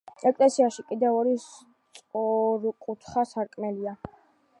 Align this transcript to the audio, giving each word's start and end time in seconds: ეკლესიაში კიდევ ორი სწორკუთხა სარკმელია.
ეკლესიაში 0.27 0.83
კიდევ 0.91 1.17
ორი 1.17 1.35
სწორკუთხა 1.43 3.27
სარკმელია. 3.33 3.95